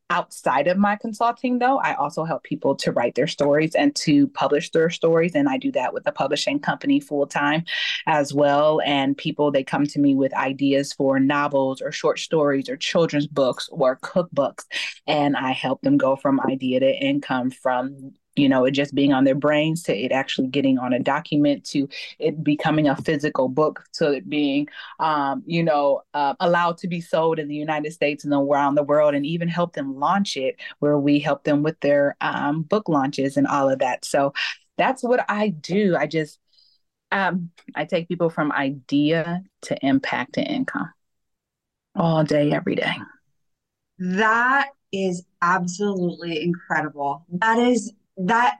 [0.10, 4.28] outside of my consulting though i also help people to write their stories and to
[4.30, 7.63] publish their stories and i do that with a publishing company full time
[8.06, 8.82] as well.
[8.86, 13.28] And people they come to me with ideas for novels or short stories or children's
[13.28, 14.65] books or cookbooks
[15.06, 19.13] and i help them go from idea to income from you know, it just being
[19.13, 21.88] on their brains to it actually getting on a document to
[22.19, 24.67] it becoming a physical book to it being,
[25.00, 28.84] um, you know, uh, allowed to be sold in the United States and around the
[28.84, 32.88] world and even help them launch it where we help them with their um, book
[32.88, 34.06] launches and all of that.
[34.06, 34.34] So
[34.78, 35.95] that's what I do.
[35.97, 36.39] I just,
[37.12, 40.91] um, I take people from idea to impact to income
[41.95, 42.95] all day, every day.
[44.00, 47.26] That is absolutely incredible.
[47.30, 48.58] That is that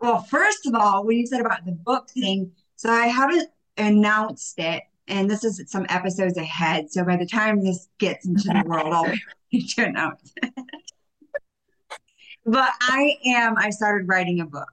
[0.00, 4.58] well first of all when you said about the book thing so i haven't announced
[4.58, 8.62] it and this is some episodes ahead so by the time this gets into the
[8.66, 9.12] world i'll
[9.50, 10.32] be to announce
[12.44, 14.68] but i am i started writing a book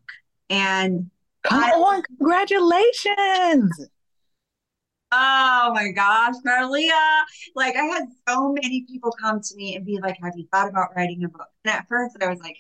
[0.50, 1.10] and
[1.44, 3.90] come I, on congratulations
[5.12, 7.24] Oh my gosh, Marlia.
[7.56, 10.70] Like I had so many people come to me and be like, Have you thought
[10.70, 11.48] about writing a book?
[11.66, 12.58] And at first I was like,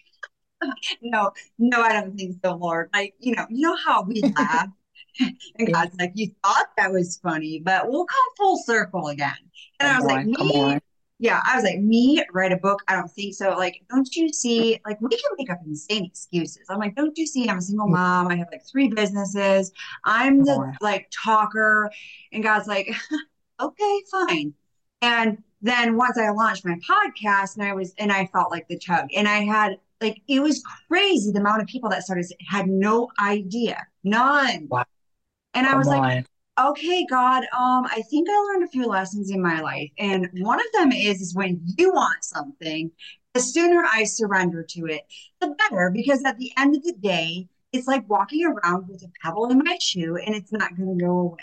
[1.01, 2.89] No, no, I don't think so, Lord.
[2.93, 4.69] Like, you know, you know how we laugh.
[5.19, 9.35] and God's like, You thought that was funny, but we'll come full circle again.
[9.79, 10.79] And oh come I was on, like, Me,
[11.19, 12.83] yeah, I was like, me write a book?
[12.87, 13.49] I don't think so.
[13.51, 14.79] Like, don't you see?
[14.85, 16.63] Like, we can make up insane excuses.
[16.69, 17.49] I'm like, don't you see?
[17.49, 18.27] I'm a single mom.
[18.27, 19.71] I have like three businesses.
[20.05, 21.91] I'm the like talker.
[22.31, 22.93] And God's like,
[23.59, 24.53] okay, fine.
[25.01, 28.77] And then once I launched my podcast, and I was, and I felt like the
[28.77, 32.67] tug, and I had like it was crazy the amount of people that started had
[32.67, 34.67] no idea, none.
[34.69, 34.85] Wow.
[35.55, 36.27] And I was like,
[36.59, 39.89] okay, God, um, I think I learned a few lessons in my life.
[39.97, 42.91] And one of them is, is when you want something,
[43.33, 45.01] the sooner I surrender to it,
[45.39, 45.91] the better.
[45.93, 49.59] Because at the end of the day, it's like walking around with a pebble in
[49.59, 51.37] my shoe and it's not going to go away.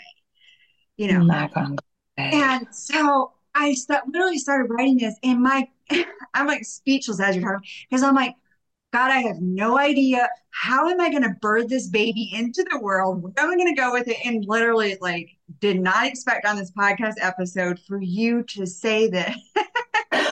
[0.97, 1.23] You know?
[1.23, 1.77] Not going
[2.17, 5.67] And so I st- literally started writing this and my,
[6.33, 8.35] I'm like speechless as you're talking because I'm like,
[8.95, 10.29] God, I have no idea.
[10.51, 13.21] How am I going to birth this baby into the world?
[13.21, 14.15] Where am I going to go with it?
[14.23, 19.35] And literally, like, did not expect on this podcast episode for you to say this.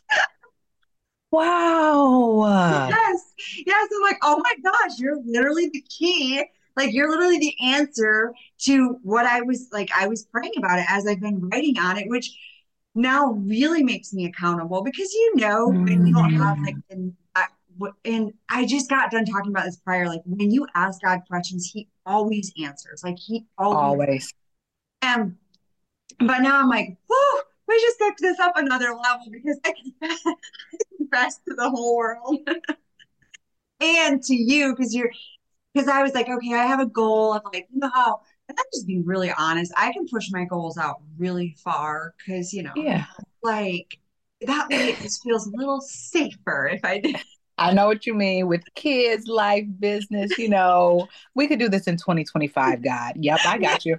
[1.32, 2.88] wow.
[2.88, 3.34] Yes.
[3.67, 3.89] Yes.
[3.93, 6.45] I'm like, oh my gosh, you're literally the key.
[6.78, 10.86] Like, you're literally the answer to what I was like, I was praying about it
[10.88, 12.32] as I've been writing on it, which
[12.95, 15.84] now really makes me accountable because you know, mm-hmm.
[15.84, 17.12] when you don't have like the
[18.06, 20.08] and I just got done talking about this prior.
[20.08, 23.04] Like when you ask God questions, He always answers.
[23.04, 23.78] Like He always.
[23.78, 24.34] always.
[25.02, 25.36] And
[26.19, 29.74] but now I'm like, whoo, we just took this up another level because I
[30.98, 32.38] confess to the whole world.
[33.80, 35.12] and to you because you're
[35.74, 38.58] because I was like, okay, I have a goal of like, you know how and
[38.58, 39.72] I'm just being really honest.
[39.78, 43.06] I can push my goals out really far because you know, yeah,
[43.41, 44.00] like
[44.41, 47.15] that way it just feels a little safer if I did.
[47.58, 50.38] I know what you mean with kids, life, business.
[50.38, 53.13] You know, we could do this in 2025, God.
[53.16, 53.98] Yep, I got you.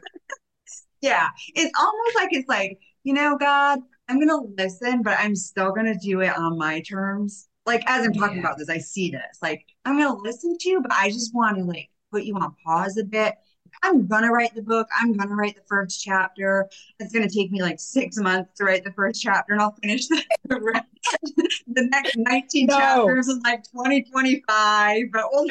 [1.01, 5.37] yeah, it's almost like it's like, you know, God, I'm going to listen, but I'm
[5.37, 7.49] still going to do it on my terms.
[7.67, 8.43] Like, as I'm talking yeah.
[8.43, 9.39] about this, I see this.
[9.41, 12.37] Like, I'm going to listen to you, but I just want to like put you
[12.37, 13.35] on pause a bit.
[13.83, 14.87] I'm gonna write the book.
[14.99, 16.69] I'm gonna write the first chapter.
[17.01, 20.07] It's gonna take me like six months to write the first chapter, and I'll finish
[20.07, 20.23] the,
[21.67, 22.79] the next 19 no.
[22.79, 25.03] chapters in like 2025.
[25.13, 25.47] But we'll...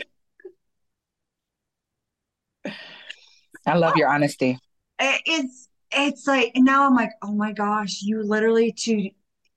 [3.66, 4.60] I love your honesty.
[5.00, 9.10] It's it's like and now I'm like, oh my gosh, you literally to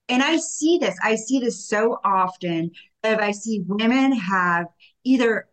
[0.08, 2.70] and I see this, I see this so often.
[3.02, 4.66] If I see women have
[5.04, 5.48] either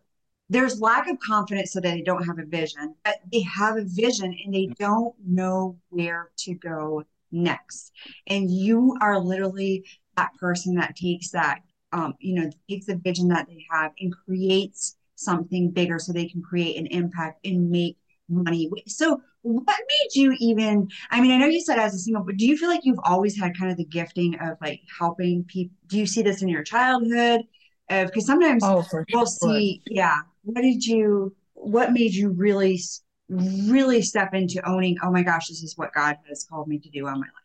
[0.50, 3.84] there's lack of confidence so that they don't have a vision, but they have a
[3.84, 7.02] vision and they don't know where to go
[7.32, 7.92] next.
[8.26, 9.84] And you are literally
[10.16, 11.60] that person that takes that,
[11.92, 16.28] um, you know, takes the vision that they have and creates something bigger so they
[16.28, 17.96] can create an impact and make
[18.28, 18.70] money.
[18.86, 20.88] So, what made you even?
[21.10, 23.00] I mean, I know you said as a single, but do you feel like you've
[23.04, 25.76] always had kind of the gifting of like helping people?
[25.86, 27.42] Do you see this in your childhood?
[27.88, 29.26] Because sometimes oh, we'll sure.
[29.26, 30.16] see, yeah.
[30.44, 31.34] What did you?
[31.52, 32.80] What made you really,
[33.28, 34.96] really step into owning?
[35.02, 37.43] Oh my gosh, this is what God has called me to do on my life.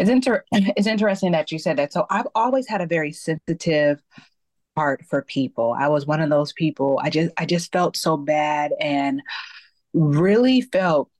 [0.00, 1.92] It's inter- It's interesting that you said that.
[1.92, 4.02] So I've always had a very sensitive
[4.76, 5.76] heart for people.
[5.78, 6.98] I was one of those people.
[7.02, 9.20] I just I just felt so bad and
[9.92, 11.10] really felt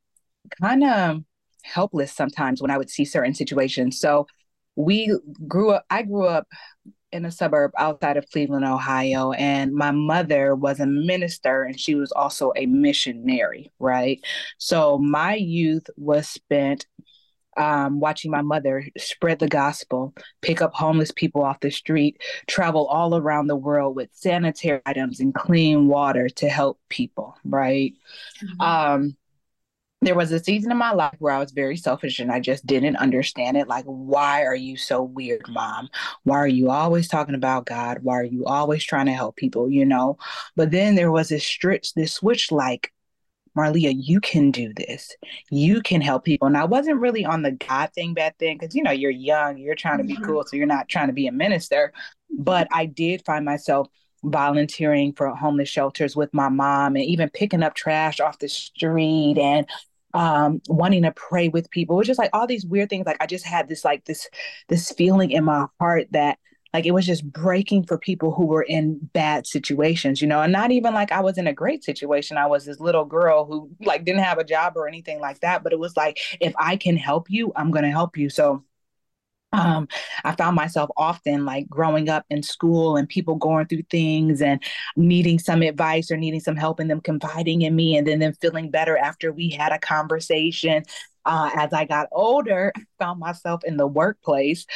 [0.63, 1.23] kind of
[1.63, 4.01] helpless sometimes when I would see certain situations.
[4.01, 4.27] So
[4.77, 5.15] we
[5.47, 6.49] grew up I grew up
[7.13, 11.97] in a suburb outside of Cleveland, Ohio, and my mother was a minister and she
[11.97, 14.21] was also a missionary, right?
[14.59, 16.87] So my youth was spent
[17.57, 22.87] um, watching my mother spread the gospel, pick up homeless people off the street, travel
[22.87, 27.95] all around the world with sanitary items and clean water to help people, right?
[28.43, 28.61] Mm-hmm.
[28.61, 29.17] Um,
[30.03, 32.65] there was a season in my life where I was very selfish and I just
[32.65, 33.69] didn't understand it.
[33.69, 35.91] Like, why are you so weird, mom?
[36.25, 37.99] Why are you always talking about God?
[38.03, 40.17] Why are you always trying to help people, you know?
[40.57, 42.93] But then there was this stretch, this switch like,
[43.57, 45.15] Marlia, you can do this.
[45.51, 46.47] You can help people.
[46.47, 49.59] And I wasn't really on the God thing back then because, you know, you're young,
[49.59, 50.25] you're trying to be mm-hmm.
[50.25, 50.45] cool.
[50.47, 51.93] So you're not trying to be a minister.
[52.31, 53.89] But I did find myself
[54.23, 59.39] volunteering for homeless shelters with my mom and even picking up trash off the street
[59.39, 59.67] and
[60.13, 61.97] um wanting to pray with people.
[61.97, 63.07] It was just like all these weird things.
[63.07, 64.29] Like I just had this like this
[64.69, 66.39] this feeling in my heart that
[66.73, 70.53] like it was just breaking for people who were in bad situations, you know, and
[70.53, 72.37] not even like I was in a great situation.
[72.37, 75.65] I was this little girl who like didn't have a job or anything like that.
[75.65, 78.31] But it was like, if I can help you, I'm going to help you.
[78.31, 78.65] So
[79.53, 79.89] um,
[80.25, 84.63] I found myself often like growing up in school and people going through things and
[84.97, 88.33] needing some advice or needing some help and them confiding in me and then them
[88.35, 90.85] feeling better after we had a conversation.
[91.25, 94.67] Uh, as I got older, found myself in the workplace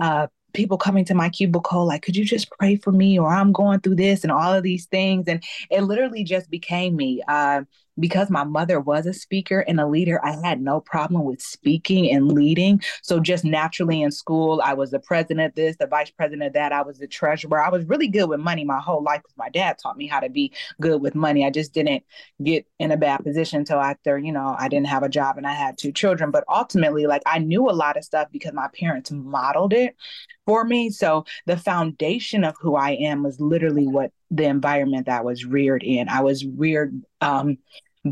[0.00, 3.52] uh, people coming to my cubicle like could you just pray for me or i'm
[3.52, 5.28] going through this and all of these things?
[5.28, 7.22] And it literally just became me.
[7.26, 7.62] Uh,
[7.98, 12.10] because my mother was a speaker and a leader, I had no problem with speaking
[12.12, 12.82] and leading.
[13.02, 16.52] So just naturally in school, I was the president of this, the vice president of
[16.54, 16.72] that.
[16.72, 17.62] I was the treasurer.
[17.62, 20.20] I was really good with money my whole life because my dad taught me how
[20.20, 21.44] to be good with money.
[21.44, 22.04] I just didn't
[22.42, 25.46] get in a bad position until after, you know, I didn't have a job and
[25.46, 26.30] I had two children.
[26.30, 29.96] But ultimately, like I knew a lot of stuff because my parents modeled it
[30.44, 30.90] for me.
[30.90, 35.44] So the foundation of who I am was literally what the environment that I was
[35.44, 36.08] reared in.
[36.08, 37.58] I was reared um,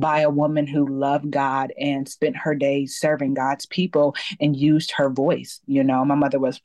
[0.00, 4.92] by a woman who loved God and spent her days serving God's people and used
[4.96, 5.60] her voice.
[5.66, 6.60] You know, my mother was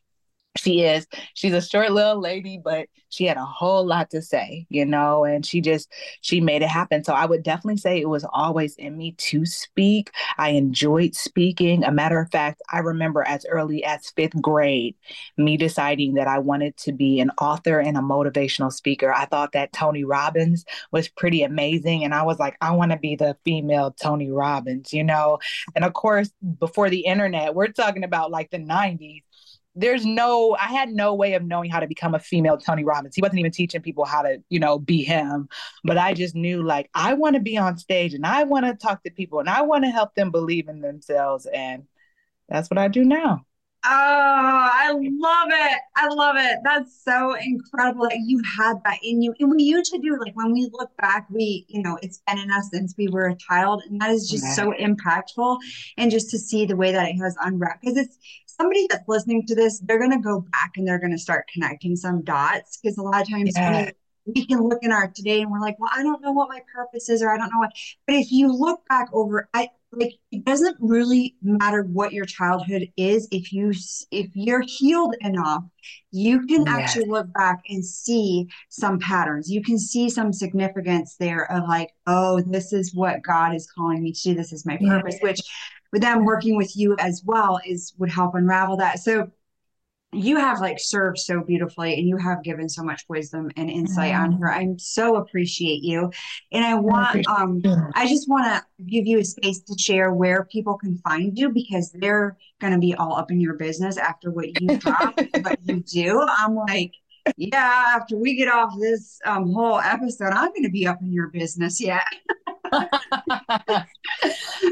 [0.59, 1.07] she is.
[1.33, 5.23] She's a short little lady but she had a whole lot to say you know
[5.23, 5.91] and she just
[6.21, 7.03] she made it happen.
[7.03, 10.11] So i would definitely say it was always in me to speak.
[10.37, 11.83] I enjoyed speaking.
[11.83, 14.95] A matter of fact i remember as early as fifth grade
[15.37, 19.13] me deciding that i wanted to be an author and a motivational speaker.
[19.13, 22.97] I thought that tony robbins was pretty amazing and i was like i want to
[22.97, 25.39] be the female tony robbins you know?
[25.75, 29.23] And of course before the internet we're talking about like the 90s
[29.79, 33.15] there's no i had no way of knowing how to become a female tony robbins.
[33.15, 35.49] He wasn't even teaching people how to you know be him.
[35.83, 38.73] But i just knew like i want to be on stage and i want to
[38.73, 41.45] talk to people and i want to help them believe in themselves.
[41.45, 41.83] And
[42.47, 43.45] that's what i do now
[43.85, 45.79] Oh, I love it.
[45.95, 46.59] I love it.
[46.65, 49.33] That's so incredible that you had that in you.
[49.39, 52.51] And we usually do, like when we look back, we, you know, it's been in
[52.51, 53.81] us since we were a child.
[53.89, 54.53] And that is just yeah.
[54.53, 55.59] so impactful.
[55.97, 58.17] And just to see the way that it has unwrapped, because it's
[58.47, 61.49] somebody that's listening to this, they're going to go back and they're going to start
[61.53, 62.79] connecting some dots.
[62.83, 63.91] Because a lot of times yeah.
[64.25, 66.49] we, we can look in our today and we're like, well, I don't know what
[66.49, 67.71] my purpose is, or I don't know what.
[68.05, 72.89] But if you look back over, I, like it doesn't really matter what your childhood
[72.97, 73.27] is.
[73.31, 73.71] If you
[74.11, 75.63] if you're healed enough
[76.11, 79.49] you can actually look back and see some patterns.
[79.49, 84.03] You can see some significance there of like oh this is what god is calling
[84.03, 84.33] me to do.
[84.35, 85.29] This is my purpose yeah.
[85.29, 85.41] which
[85.91, 88.99] with them working with you as well is would help unravel that.
[88.99, 89.31] So
[90.11, 94.13] you have like served so beautifully and you have given so much wisdom and insight
[94.13, 94.19] mm.
[94.19, 94.51] on her.
[94.51, 96.11] I'm so appreciate you.
[96.51, 97.61] And I want um
[97.93, 101.49] I just want to give you a space to share where people can find you
[101.49, 105.59] because they're going to be all up in your business after what you drop what
[105.63, 106.25] you do.
[106.27, 106.93] I'm like
[107.37, 111.11] yeah, after we get off this um, whole episode, I'm going to be up in
[111.11, 111.79] your business.
[111.79, 112.01] Yeah.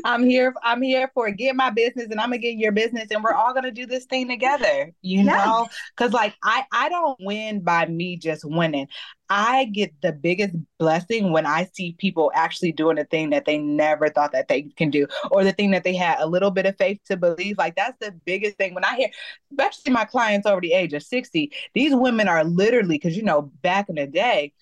[0.04, 0.54] I'm here.
[0.64, 3.54] I'm here for get my business, and I'm gonna get your business, and we're all
[3.54, 4.92] gonna do this thing together.
[5.02, 8.88] You know, because like I, I don't win by me just winning.
[9.30, 13.58] I get the biggest blessing when I see people actually doing the thing that they
[13.58, 16.66] never thought that they can do, or the thing that they had a little bit
[16.66, 17.58] of faith to believe.
[17.58, 18.74] Like that's the biggest thing.
[18.74, 19.10] When I hear,
[19.52, 23.52] especially my clients over the age of 60, these women are literally, because you know,
[23.62, 24.54] back in the day,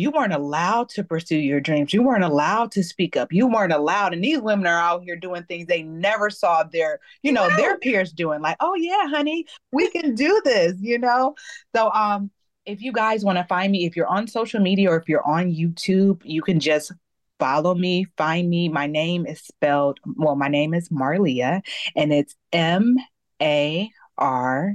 [0.00, 1.92] you weren't allowed to pursue your dreams.
[1.92, 3.32] You weren't allowed to speak up.
[3.32, 4.14] You weren't allowed.
[4.14, 7.78] And these women are out here doing things they never saw their, you know, their
[7.78, 8.40] peers doing.
[8.40, 11.34] Like, oh yeah, honey, we can do this, you know?
[11.74, 12.30] So um
[12.66, 15.26] if you guys want to find me, if you're on social media or if you're
[15.26, 16.92] on YouTube, you can just
[17.38, 18.68] follow me, find me.
[18.68, 21.62] My name is spelled, well, my name is Marlia,
[21.96, 22.96] and it's M
[23.40, 24.74] A R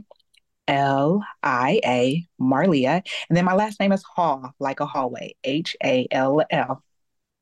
[0.67, 3.01] L I A, Marlia.
[3.29, 6.83] And then my last name is Hall, like a hallway, H A L L.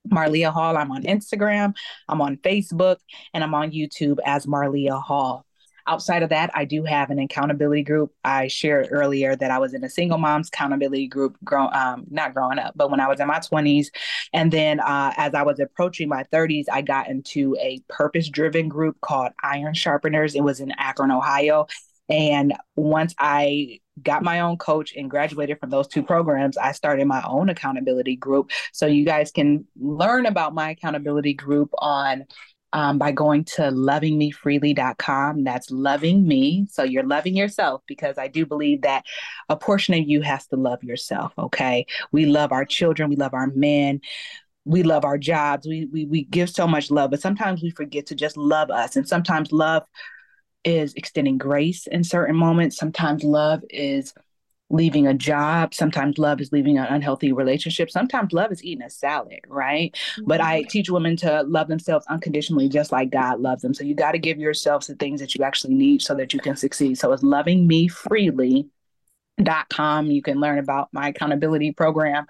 [0.10, 0.78] Marlia Hall.
[0.78, 1.76] I'm on Instagram,
[2.08, 2.98] I'm on Facebook,
[3.34, 5.46] and I'm on YouTube as Marlia Hall.
[5.88, 8.14] Outside of that, I do have an accountability group.
[8.24, 12.34] I shared earlier that I was in a single mom's accountability group, grow, um, not
[12.34, 13.88] growing up, but when I was in my 20s.
[14.32, 18.70] And then uh, as I was approaching my 30s, I got into a purpose driven
[18.70, 20.36] group called Iron Sharpeners.
[20.36, 21.68] It was in Akron, Ohio.
[22.12, 27.08] And once I got my own coach and graduated from those two programs, I started
[27.08, 28.52] my own accountability group.
[28.74, 32.26] So you guys can learn about my accountability group on
[32.74, 35.44] um, by going to lovingmefreely.com.
[35.44, 36.68] That's loving me.
[36.70, 39.06] So you're loving yourself because I do believe that
[39.50, 41.34] a portion of you has to love yourself.
[41.38, 41.86] Okay.
[42.12, 44.02] We love our children, we love our men.
[44.64, 45.68] We love our jobs.
[45.68, 48.96] We, we we give so much love, but sometimes we forget to just love us.
[48.96, 49.82] And sometimes love
[50.64, 52.78] is extending grace in certain moments.
[52.78, 54.14] Sometimes love is
[54.72, 55.74] leaving a job.
[55.74, 57.92] Sometimes love is leaving an unhealthy relationship.
[57.92, 59.94] Sometimes love is eating a salad, right?
[59.94, 60.28] Mm-hmm.
[60.28, 60.70] But I mm-hmm.
[60.70, 63.74] teach women to love themselves unconditionally, just like God loves them.
[63.74, 66.40] So you got to give yourselves the things that you actually need so that you
[66.40, 66.98] can succeed.
[66.98, 68.70] So it's loving me freely
[69.42, 72.26] dot com you can learn about my accountability program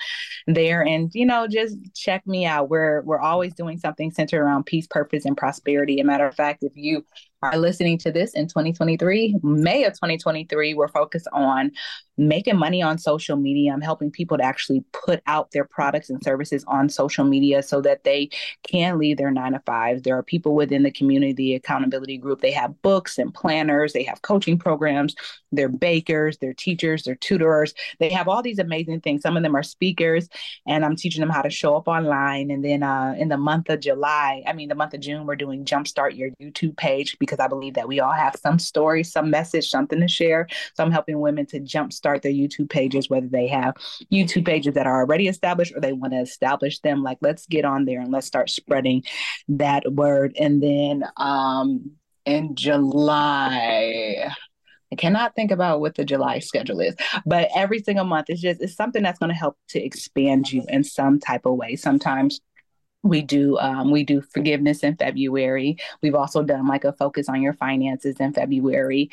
[0.47, 4.65] there and you know just check me out we're we're always doing something centered around
[4.65, 7.03] peace purpose and prosperity As a matter of fact if you
[7.41, 11.71] are listening to this in 2023, May of 2023, we're focused on
[12.17, 13.73] making money on social media.
[13.73, 17.81] I'm helping people to actually put out their products and services on social media so
[17.81, 18.29] that they
[18.63, 20.03] can leave their nine to fives.
[20.03, 22.41] There are people within the community accountability group.
[22.41, 25.15] They have books and planners, they have coaching programs,
[25.51, 27.73] they're bakers, they're teachers, they're tutors.
[27.99, 29.21] They have all these amazing things.
[29.21, 30.29] Some of them are speakers,
[30.67, 32.51] and I'm teaching them how to show up online.
[32.51, 35.35] And then uh, in the month of July, I mean, the month of June, we're
[35.35, 39.29] doing Jumpstart Your YouTube page because I believe that we all have some story, some
[39.29, 40.47] message, something to share.
[40.75, 43.75] So I'm helping women to jumpstart their YouTube pages, whether they have
[44.11, 47.03] YouTube pages that are already established or they want to establish them.
[47.03, 49.03] Like, let's get on there and let's start spreading
[49.49, 50.35] that word.
[50.39, 51.91] And then um,
[52.25, 54.31] in July,
[54.91, 58.61] I cannot think about what the July schedule is, but every single month is just
[58.61, 61.77] it's something that's going to help to expand you in some type of way.
[61.77, 62.41] Sometimes
[63.03, 65.77] we do um, we do forgiveness in february.
[66.01, 69.09] We've also done like a focus on your finances in february.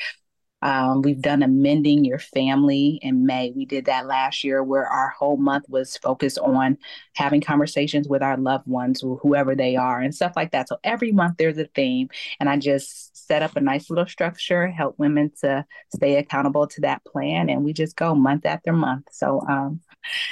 [0.61, 3.53] Um, we've done amending your family in may.
[3.55, 6.78] We did that last year where our whole month was focused on
[7.14, 10.68] having conversations with our loved ones whoever they are and stuff like that.
[10.68, 12.09] So every month there's a theme
[12.41, 15.64] and i just set up a nice little structure help women to
[15.95, 19.07] stay accountable to that plan and we just go month after month.
[19.12, 19.80] So um,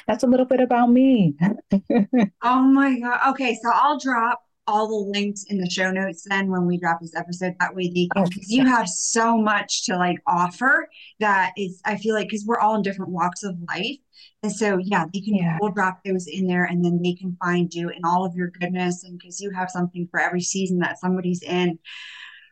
[0.07, 1.35] that's a little bit about me.
[2.43, 3.31] oh my God.
[3.31, 3.59] Okay.
[3.62, 7.14] So I'll drop all the links in the show notes then when we drop this
[7.14, 7.55] episode.
[7.61, 10.89] That way they can, because you have so much to like offer
[11.21, 13.97] that is, I feel like, because we're all in different walks of life.
[14.43, 15.59] And so, yeah, they can, yeah.
[15.61, 18.51] we'll drop those in there and then they can find you and all of your
[18.51, 19.05] goodness.
[19.05, 21.79] And because you have something for every season that somebody's in.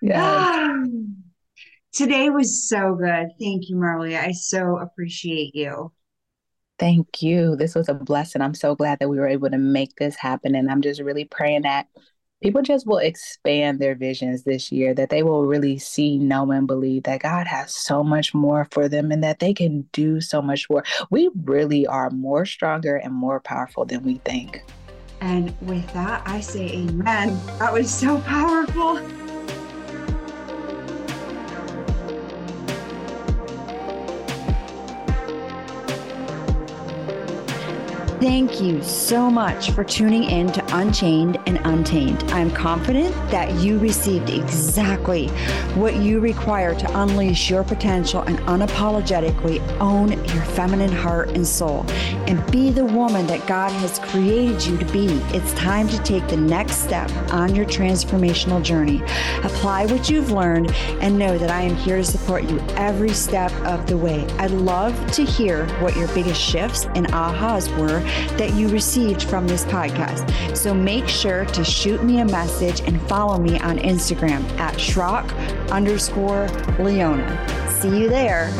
[0.00, 0.84] Yeah.
[1.92, 3.28] Today was so good.
[3.38, 4.16] Thank you, Marley.
[4.16, 5.92] I so appreciate you.
[6.78, 7.56] Thank you.
[7.56, 8.42] This was a blessing.
[8.42, 10.54] I'm so glad that we were able to make this happen.
[10.54, 11.86] And I'm just really praying that
[12.42, 16.66] people just will expand their visions this year, that they will really see, know, and
[16.66, 20.42] believe that God has so much more for them and that they can do so
[20.42, 20.84] much more.
[21.10, 24.62] We really are more stronger and more powerful than we think.
[25.20, 27.40] And with that, I say amen.
[27.58, 29.00] That was so powerful.
[38.24, 42.24] Thank you so much for tuning in to Unchained and Untamed.
[42.30, 45.28] I'm confident that you received exactly
[45.74, 51.84] what you require to unleash your potential and unapologetically own your feminine heart and soul
[52.26, 55.08] and be the woman that God has created you to be.
[55.36, 59.02] It's time to take the next step on your transformational journey.
[59.42, 63.52] Apply what you've learned and know that I am here to support you every step
[63.66, 64.26] of the way.
[64.38, 68.02] I'd love to hear what your biggest shifts and ahas were
[68.36, 70.56] that you received from this podcast.
[70.56, 75.30] So make sure to shoot me a message and follow me on Instagram at Schrock
[75.70, 76.48] underscore
[76.78, 77.70] Leona.
[77.70, 78.52] See you there.